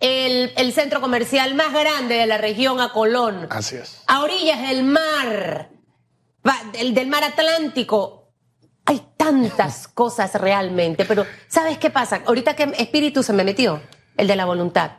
el, 0.00 0.50
el 0.56 0.72
centro 0.72 1.02
comercial 1.02 1.54
más 1.54 1.74
grande 1.74 2.14
de 2.14 2.24
la 2.24 2.38
región 2.38 2.80
a 2.80 2.94
Colón? 2.94 3.48
Así 3.50 3.76
es. 3.76 4.00
a 4.06 4.22
orillas 4.22 4.66
del 4.66 4.82
mar. 4.82 5.68
el 6.72 6.94
del 6.94 7.06
mar 7.06 7.22
Atlántico. 7.22 8.30
Hay 8.86 9.06
tantas 9.18 9.88
cosas 9.94 10.32
realmente, 10.36 11.04
pero 11.04 11.26
¿sabes 11.48 11.76
qué 11.76 11.90
pasa? 11.90 12.22
Ahorita 12.24 12.56
que 12.56 12.62
espíritu 12.78 13.22
se 13.22 13.34
me 13.34 13.44
metió, 13.44 13.82
el 14.16 14.26
de 14.26 14.36
la 14.36 14.46
voluntad, 14.46 14.92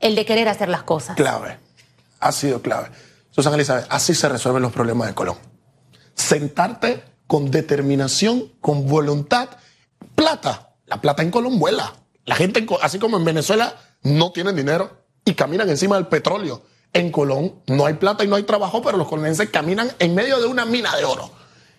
el 0.00 0.16
de 0.16 0.26
querer 0.26 0.48
hacer 0.48 0.70
las 0.70 0.82
cosas. 0.82 1.14
Clave, 1.14 1.56
ha 2.18 2.32
sido 2.32 2.60
clave. 2.60 2.88
Susana 3.30 3.54
Elizabeth, 3.54 3.86
así 3.90 4.12
se 4.12 4.28
resuelven 4.28 4.62
los 4.62 4.72
problemas 4.72 5.06
de 5.06 5.14
Colón. 5.14 5.49
Sentarte 6.20 7.02
con 7.26 7.50
determinación, 7.50 8.52
con 8.60 8.86
voluntad, 8.86 9.48
plata. 10.14 10.74
La 10.84 11.00
plata 11.00 11.22
en 11.22 11.30
Colón 11.30 11.58
vuela. 11.58 11.94
La 12.26 12.36
gente, 12.36 12.66
así 12.82 12.98
como 12.98 13.16
en 13.16 13.24
Venezuela, 13.24 13.74
no 14.02 14.30
tienen 14.30 14.54
dinero 14.54 14.90
y 15.24 15.32
caminan 15.32 15.68
encima 15.70 15.96
del 15.96 16.08
petróleo. 16.08 16.62
En 16.92 17.10
Colón 17.10 17.62
no 17.68 17.86
hay 17.86 17.94
plata 17.94 18.22
y 18.22 18.28
no 18.28 18.36
hay 18.36 18.42
trabajo, 18.42 18.82
pero 18.82 18.98
los 18.98 19.08
colonenses 19.08 19.48
caminan 19.48 19.90
en 19.98 20.14
medio 20.14 20.38
de 20.38 20.46
una 20.46 20.66
mina 20.66 20.94
de 20.94 21.04
oro. 21.04 21.30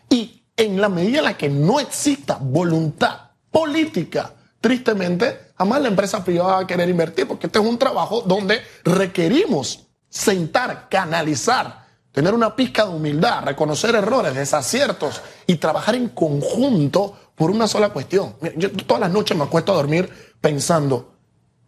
Y 0.09 0.43
en 0.57 0.81
la 0.81 0.89
medida 0.89 1.19
en 1.19 1.25
la 1.25 1.37
que 1.37 1.47
no 1.47 1.79
exista 1.79 2.39
voluntad 2.41 3.31
política, 3.51 4.33
tristemente, 4.59 5.51
jamás 5.55 5.81
la 5.81 5.89
empresa 5.89 6.25
privada 6.25 6.53
va 6.53 6.59
a 6.61 6.67
querer 6.67 6.89
invertir, 6.89 7.27
porque 7.27 7.45
este 7.45 7.59
es 7.59 7.65
un 7.65 7.77
trabajo 7.77 8.21
donde 8.21 8.59
requerimos 8.83 9.87
sentar, 10.09 10.87
canalizar, 10.89 11.80
tener 12.11 12.33
una 12.33 12.55
pizca 12.55 12.85
de 12.85 12.95
humildad, 12.95 13.43
reconocer 13.43 13.95
errores, 13.95 14.35
desaciertos 14.35 15.21
y 15.47 15.55
trabajar 15.55 15.95
en 15.95 16.09
conjunto 16.09 17.15
por 17.35 17.51
una 17.51 17.67
sola 17.67 17.89
cuestión. 17.89 18.35
Yo 18.57 18.71
todas 18.71 19.01
las 19.01 19.11
noches 19.11 19.37
me 19.37 19.43
acuesto 19.43 19.71
a 19.71 19.75
dormir 19.75 20.09
pensando, 20.39 21.13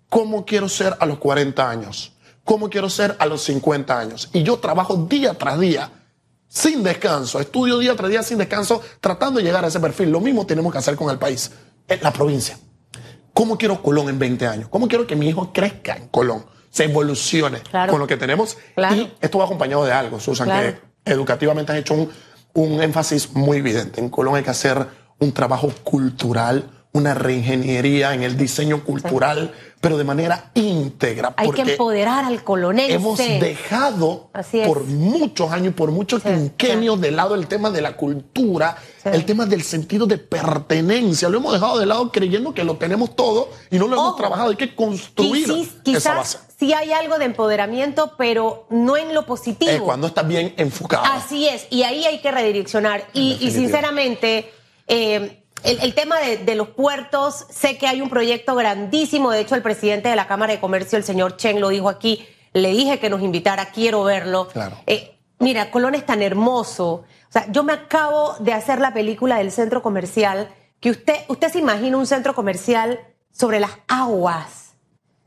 ¿cómo 0.10 0.46
quiero 0.46 0.68
ser 0.70 0.96
a 1.00 1.06
los 1.06 1.18
40 1.18 1.70
años? 1.70 2.14
cómo 2.44 2.70
quiero 2.70 2.90
ser 2.90 3.16
a 3.20 3.26
los 3.26 3.44
50 3.44 3.98
años. 3.98 4.30
Y 4.34 4.44
yo 4.44 4.58
trabajo 4.58 4.96
día 5.10 5.34
tras 5.38 5.60
día, 5.60 5.90
sin 6.48 6.84
descanso, 6.84 7.40
estudio 7.40 7.80
día 7.80 7.96
tras 7.96 8.10
día 8.10 8.24
sin 8.24 8.38
descanso, 8.38 8.82
tratando 9.00 9.40
de 9.40 9.46
llegar 9.46 9.64
a 9.64 9.68
ese 9.68 9.80
perfil. 9.80 10.12
Lo 10.12 10.20
mismo 10.20 10.46
tenemos 10.46 10.72
que 10.72 10.78
hacer 10.78 10.96
con 10.96 11.10
el 11.10 11.18
país, 11.18 11.52
en 11.88 12.02
la 12.02 12.12
provincia. 12.12 12.58
¿Cómo 13.34 13.58
quiero 13.58 13.82
Colón 13.82 14.10
en 14.10 14.20
20 14.20 14.48
años? 14.48 14.70
¿Cómo 14.70 14.88
quiero 14.88 15.08
que 15.08 15.16
mi 15.16 15.28
hijo 15.28 15.52
crezca 15.52 15.96
en 15.96 16.08
Colón? 16.10 16.46
Se 16.74 16.86
evolucione 16.86 17.62
con 17.88 18.00
lo 18.00 18.08
que 18.08 18.18
tenemos. 18.18 18.58
Y 18.96 19.12
esto 19.22 19.38
va 19.38 19.46
acompañado 19.46 19.86
de 19.86 19.92
algo, 19.94 20.20
Susan, 20.20 20.50
que 20.50 20.78
educativamente 21.06 21.72
has 21.72 21.78
hecho 21.78 21.94
un, 21.94 22.10
un 22.54 22.82
énfasis 22.82 23.32
muy 23.34 23.58
evidente. 23.58 24.02
En 24.02 24.10
Colón 24.10 24.36
hay 24.36 24.44
que 24.44 24.50
hacer 24.50 24.86
un 25.20 25.32
trabajo 25.32 25.72
cultural, 25.84 26.68
una 26.94 27.16
reingeniería 27.16 28.14
en 28.14 28.22
el 28.22 28.38
diseño 28.38 28.84
cultural, 28.84 29.52
pero 29.82 29.98
de 29.98 30.04
manera 30.04 30.52
íntegra. 30.54 31.34
Hay 31.38 31.50
que 31.50 31.64
empoderar 31.64 32.24
al 32.24 32.44
colonense. 32.44 32.94
Hemos 32.94 33.18
dejado 33.18 34.30
por 34.66 34.84
muchos 34.84 35.52
años, 35.52 35.74
por 35.74 35.90
muchos 35.90 36.22
quinquenios 36.22 37.02
de 37.02 37.10
lado 37.10 37.34
el 37.34 37.48
tema 37.48 37.72
de 37.72 37.82
la 37.82 37.98
cultura, 37.98 38.78
el 39.06 39.26
tema 39.26 39.48
del 39.48 39.64
sentido 39.64 40.06
de 40.06 40.20
pertenencia. 40.20 41.30
Lo 41.30 41.40
hemos 41.40 41.54
dejado 41.54 41.80
de 41.80 41.88
lado 41.88 42.12
creyendo 42.12 42.54
que 42.54 42.64
lo 42.64 42.78
tenemos 42.78 43.16
todo 43.16 43.50
y 43.72 43.80
no 43.80 43.88
lo 43.88 43.96
hemos 43.96 44.16
trabajado. 44.16 44.52
Hay 44.52 44.56
que 44.56 44.76
construir 44.76 45.48
quizás, 45.82 45.98
esa 45.98 46.14
base. 46.14 46.38
Sí 46.60 46.74
hay 46.74 46.92
algo 46.92 47.18
de 47.18 47.26
empoderamiento, 47.26 48.14
pero 48.20 48.68
no 48.70 48.98
en 48.98 49.16
lo 49.16 49.26
positivo. 49.26 49.84
cuando 49.84 50.06
está 50.06 50.22
bien 50.22 50.54
enfocado. 50.58 51.06
Así 51.06 51.48
es, 51.48 51.66
y 51.72 51.82
ahí 51.82 52.06
hay 52.06 52.22
que 52.22 52.30
redireccionar. 52.32 53.04
Y, 53.14 53.40
y, 53.42 53.50
sinceramente... 53.50 54.54
Eh, 54.86 55.40
el, 55.64 55.94
tema 55.94 56.20
de, 56.20 56.56
los 56.56 56.70
puertos, 56.70 57.46
sé 57.50 57.78
que 57.78 57.88
hay 57.88 58.02
un 58.02 58.10
proyecto 58.10 58.56
grandísimo, 58.56 59.32
de 59.32 59.40
hecho 59.40 59.56
el 59.56 59.62
presidente 59.62 60.10
de 60.10 60.16
la 60.16 60.28
Cámara 60.28 60.54
de 60.54 60.60
Comercio, 60.60 60.98
el 60.98 61.04
señor 61.04 61.38
Chen, 61.38 61.62
lo 61.62 61.70
dijo 61.70 61.90
aquí, 61.90 62.28
le 62.54 62.70
dije 62.70 63.00
que 63.00 63.10
nos 63.10 63.22
invitara, 63.22 63.68
quiero 63.68 64.04
verlo. 64.04 64.48
Claro. 64.50 64.78
Eh, 64.86 65.18
mira, 65.40 65.72
Colón 65.72 65.96
es 65.96 66.06
tan 66.06 66.22
hermoso. 66.22 66.94
O 66.94 67.32
sea, 67.32 67.46
yo 67.50 67.64
me 67.64 67.74
acabo 67.74 68.36
de 68.40 68.54
hacer 68.54 68.80
la 68.80 68.94
película 68.94 69.38
del 69.38 69.52
centro 69.52 69.82
comercial, 69.82 70.54
que 70.80 70.92
usted, 70.92 71.16
usted 71.30 71.52
se 71.52 71.60
imagina 71.60 71.98
un 71.98 72.08
centro 72.08 72.36
comercial 72.36 73.00
sobre 73.32 73.60
las 73.60 73.72
aguas 73.88 74.74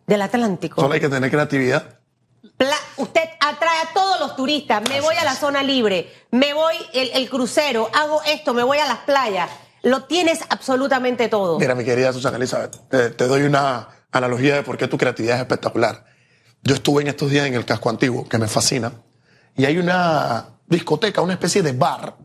del 0.06 0.22
Atlántico. 0.22 0.80
Solo 0.80 0.94
hay 0.94 1.00
que 1.00 1.08
tener 1.08 1.30
creatividad. 1.30 1.98
usted 2.96 3.24
atrae 3.40 3.78
a 3.80 3.92
todos 3.94 4.20
los 4.20 4.36
turistas. 4.36 4.82
Me 4.88 5.00
voy 5.00 5.16
a 5.16 5.24
la 5.24 5.34
zona 5.34 5.62
libre, 5.62 6.12
me 6.30 6.52
voy 6.52 6.74
el, 6.92 7.10
el 7.14 7.28
crucero, 7.28 7.90
hago 7.94 8.22
esto, 8.24 8.54
me 8.54 8.62
voy 8.62 8.78
a 8.78 8.86
las 8.86 8.98
playas. 8.98 9.50
Lo 9.86 10.02
tienes 10.02 10.40
absolutamente 10.48 11.28
todo. 11.28 11.60
Mira, 11.60 11.76
mi 11.76 11.84
querida 11.84 12.12
Susana 12.12 12.38
Elizabeth, 12.38 12.76
te, 12.88 13.28
doy 13.28 13.42
una 13.42 13.88
analogía 14.10 14.56
de 14.56 14.64
por 14.64 14.76
qué 14.76 14.88
tu 14.88 14.98
creatividad 14.98 15.36
es 15.36 15.42
espectacular. 15.42 16.04
Yo 16.64 16.74
estuve 16.74 17.02
en 17.02 17.08
estos 17.08 17.30
días 17.30 17.46
en 17.46 17.54
el 17.54 17.64
casco 17.64 17.88
antiguo, 17.88 18.28
que 18.28 18.36
me 18.36 18.48
fascina, 18.48 18.90
y 19.56 19.64
hay 19.64 19.78
una 19.78 20.48
discoteca, 20.66 21.20
una 21.20 21.34
especie 21.34 21.62
de 21.62 21.70
bar 21.70 22.16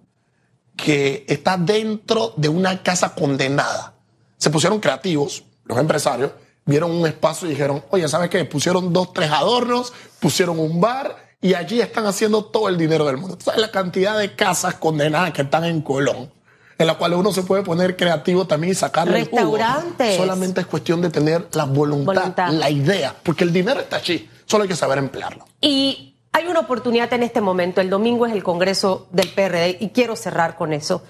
que 0.75 1.23
está 1.27 1.55
dentro 1.55 2.33
de 2.35 2.49
una 2.49 2.81
casa 2.81 3.13
condenada. 3.13 3.93
Se 4.37 4.49
pusieron 4.49 4.79
creativos, 4.79 5.43
los 5.65 5.77
empresarios, 5.77 6.31
vieron 6.65 6.89
un 6.89 7.05
espacio 7.05 7.47
y 7.47 7.51
dijeron, 7.51 7.85
oye, 7.91 8.07
¿sabes 8.07 8.31
qué? 8.31 8.43
Pusieron 8.43 8.91
dos, 8.91 9.13
tres 9.13 9.29
adornos, 9.29 9.93
pusieron 10.19 10.59
un 10.59 10.81
bar 10.81 11.15
y 11.39 11.53
allí 11.53 11.79
están 11.79 12.07
haciendo 12.07 12.43
todo 12.43 12.69
el 12.69 12.77
dinero 12.79 13.05
del 13.05 13.17
mundo. 13.17 13.37
¿Sabes 13.39 13.61
la 13.61 13.69
cantidad 13.69 14.17
de 14.17 14.35
casas 14.35 14.73
condenadas 14.73 15.31
que 15.31 15.43
están 15.43 15.65
en 15.65 15.83
Colón? 15.83 16.40
En 16.81 16.87
la 16.87 16.95
cual 16.95 17.13
uno 17.13 17.31
se 17.31 17.43
puede 17.43 17.63
poner 17.63 17.95
creativo 17.95 18.45
también 18.45 18.71
y 18.71 18.75
sacarle 18.75 19.19
Restaurantes. 19.19 20.17
Solamente 20.17 20.61
es 20.61 20.67
cuestión 20.67 21.01
de 21.01 21.09
tener 21.09 21.47
la 21.53 21.65
voluntad, 21.65 22.49
la 22.49 22.69
idea, 22.69 23.15
porque 23.23 23.43
el 23.43 23.53
dinero 23.53 23.79
está 23.79 23.97
allí, 23.97 24.29
solo 24.45 24.63
hay 24.63 24.69
que 24.69 24.75
saber 24.75 24.97
emplearlo. 24.97 25.45
Y 25.61 26.15
hay 26.31 26.47
una 26.47 26.61
oportunidad 26.61 27.11
en 27.13 27.23
este 27.23 27.41
momento, 27.41 27.81
el 27.81 27.89
domingo 27.89 28.25
es 28.25 28.33
el 28.33 28.43
Congreso 28.43 29.07
del 29.11 29.29
PRD 29.29 29.77
y 29.79 29.89
quiero 29.89 30.15
cerrar 30.15 30.55
con 30.55 30.73
eso, 30.73 31.03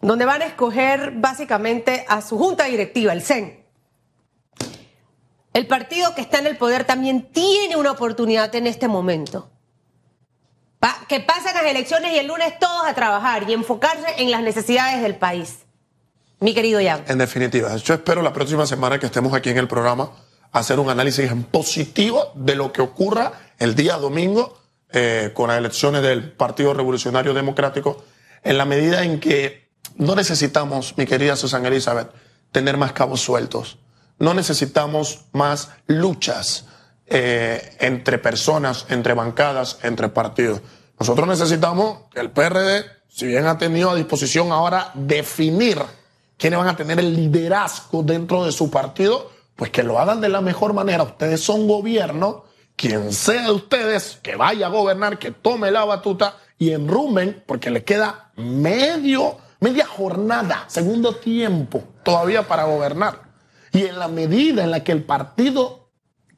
donde 0.00 0.24
van 0.24 0.42
a 0.42 0.46
escoger 0.46 1.12
básicamente 1.16 2.04
a 2.08 2.22
su 2.22 2.38
junta 2.38 2.64
directiva, 2.64 3.12
el 3.12 3.22
CEN. 3.22 3.64
El 5.52 5.66
partido 5.66 6.14
que 6.14 6.20
está 6.20 6.38
en 6.38 6.46
el 6.46 6.56
poder 6.56 6.84
también 6.84 7.30
tiene 7.32 7.76
una 7.76 7.90
oportunidad 7.90 8.54
en 8.54 8.66
este 8.66 8.86
momento 8.86 9.50
que 11.08 11.20
pasen 11.20 11.54
las 11.54 11.64
elecciones 11.64 12.12
y 12.12 12.18
el 12.18 12.26
lunes 12.26 12.58
todos 12.58 12.86
a 12.86 12.94
trabajar 12.94 13.48
y 13.48 13.52
enfocarse 13.52 14.06
en 14.18 14.30
las 14.30 14.42
necesidades 14.42 15.02
del 15.02 15.16
país. 15.16 15.58
Mi 16.38 16.54
querido 16.54 16.80
Jan. 16.82 17.04
En 17.06 17.18
definitiva, 17.18 17.76
yo 17.76 17.94
espero 17.94 18.22
la 18.22 18.32
próxima 18.32 18.66
semana 18.66 18.98
que 18.98 19.06
estemos 19.06 19.34
aquí 19.34 19.50
en 19.50 19.58
el 19.58 19.68
programa 19.68 20.10
hacer 20.52 20.80
un 20.80 20.90
análisis 20.90 21.30
en 21.30 21.44
positivo 21.44 22.32
de 22.34 22.54
lo 22.54 22.72
que 22.72 22.82
ocurra 22.82 23.32
el 23.58 23.74
día 23.74 23.96
domingo 23.96 24.58
eh, 24.92 25.30
con 25.34 25.48
las 25.48 25.58
elecciones 25.58 26.02
del 26.02 26.32
Partido 26.32 26.74
Revolucionario 26.74 27.34
Democrático, 27.34 28.04
en 28.42 28.58
la 28.58 28.64
medida 28.64 29.04
en 29.04 29.20
que 29.20 29.68
no 29.96 30.16
necesitamos, 30.16 30.96
mi 30.96 31.06
querida 31.06 31.36
Susana 31.36 31.68
Elizabeth, 31.68 32.10
tener 32.50 32.76
más 32.76 32.92
cabos 32.92 33.20
sueltos. 33.20 33.78
No 34.18 34.34
necesitamos 34.34 35.26
más 35.32 35.70
luchas 35.86 36.66
eh, 37.12 37.76
entre 37.80 38.18
personas, 38.18 38.86
entre 38.88 39.14
bancadas, 39.14 39.80
entre 39.82 40.08
partidos. 40.10 40.60
Nosotros 40.98 41.26
necesitamos 41.26 42.02
que 42.12 42.20
el 42.20 42.30
PRD, 42.30 42.84
si 43.08 43.26
bien 43.26 43.46
ha 43.46 43.58
tenido 43.58 43.90
a 43.90 43.96
disposición 43.96 44.52
ahora 44.52 44.92
definir 44.94 45.78
quiénes 46.36 46.60
van 46.60 46.68
a 46.68 46.76
tener 46.76 47.00
el 47.00 47.16
liderazgo 47.16 48.04
dentro 48.04 48.44
de 48.44 48.52
su 48.52 48.70
partido, 48.70 49.28
pues 49.56 49.72
que 49.72 49.82
lo 49.82 49.98
hagan 49.98 50.20
de 50.20 50.28
la 50.28 50.40
mejor 50.40 50.72
manera. 50.72 51.02
Ustedes 51.02 51.40
son 51.40 51.66
gobierno, 51.66 52.44
quien 52.76 53.12
sea 53.12 53.42
de 53.42 53.50
ustedes 53.50 54.20
que 54.22 54.36
vaya 54.36 54.66
a 54.66 54.70
gobernar, 54.70 55.18
que 55.18 55.32
tome 55.32 55.72
la 55.72 55.84
batuta 55.84 56.36
y 56.58 56.70
enrumen, 56.70 57.42
porque 57.44 57.70
le 57.70 57.82
queda 57.82 58.30
medio, 58.36 59.38
media 59.58 59.86
jornada, 59.86 60.64
segundo 60.68 61.16
tiempo 61.16 61.82
todavía 62.04 62.46
para 62.46 62.64
gobernar. 62.64 63.22
Y 63.72 63.86
en 63.86 63.98
la 63.98 64.06
medida 64.06 64.62
en 64.62 64.70
la 64.70 64.84
que 64.84 64.92
el 64.92 65.02
partido 65.02 65.79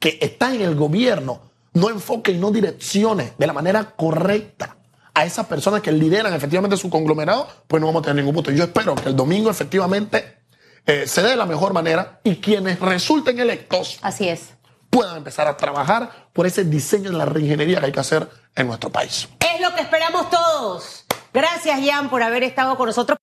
que 0.03 0.17
está 0.19 0.53
en 0.53 0.59
el 0.59 0.75
gobierno 0.75 1.39
no 1.75 1.89
enfoque 1.89 2.33
y 2.33 2.37
no 2.37 2.51
direccione 2.51 3.31
de 3.37 3.47
la 3.47 3.53
manera 3.53 3.91
correcta 3.95 4.75
a 5.13 5.23
esas 5.23 5.45
personas 5.45 5.79
que 5.79 5.93
lideran 5.93 6.33
efectivamente 6.33 6.75
su 6.75 6.89
conglomerado, 6.89 7.47
pues 7.69 7.79
no 7.79 7.87
vamos 7.87 8.01
a 8.01 8.03
tener 8.07 8.17
ningún 8.17 8.35
punto. 8.35 8.51
Yo 8.51 8.65
espero 8.65 8.95
que 8.95 9.07
el 9.07 9.15
domingo 9.15 9.49
efectivamente 9.49 10.39
eh, 10.85 11.07
se 11.07 11.21
dé 11.21 11.29
de 11.29 11.35
la 11.37 11.45
mejor 11.45 11.71
manera 11.71 12.19
y 12.25 12.35
quienes 12.35 12.81
resulten 12.81 13.39
electos 13.39 13.97
Así 14.01 14.27
es. 14.27 14.49
puedan 14.89 15.15
empezar 15.15 15.47
a 15.47 15.55
trabajar 15.55 16.11
por 16.33 16.47
ese 16.47 16.65
diseño 16.65 17.09
de 17.09 17.17
la 17.17 17.23
reingeniería 17.23 17.79
que 17.79 17.85
hay 17.85 17.91
que 17.93 18.01
hacer 18.01 18.27
en 18.57 18.67
nuestro 18.67 18.89
país. 18.89 19.29
Es 19.39 19.61
lo 19.61 19.73
que 19.73 19.83
esperamos 19.83 20.29
todos. 20.29 21.05
Gracias, 21.33 21.79
Jan, 21.81 22.09
por 22.09 22.21
haber 22.21 22.43
estado 22.43 22.75
con 22.75 22.87
nosotros. 22.87 23.07